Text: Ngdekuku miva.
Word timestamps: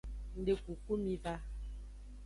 Ngdekuku 0.39 0.93
miva. 1.03 1.33